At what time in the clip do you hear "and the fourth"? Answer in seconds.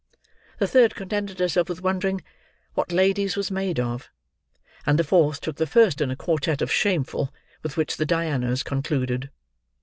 4.83-5.39